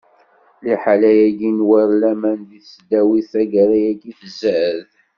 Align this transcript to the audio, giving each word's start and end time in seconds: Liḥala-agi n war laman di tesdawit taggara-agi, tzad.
Liḥala-agi 0.63 1.51
n 1.57 1.59
war 1.67 1.89
laman 2.01 2.39
di 2.49 2.59
tesdawit 2.65 3.27
taggara-agi, 3.31 4.11
tzad. 4.19 4.79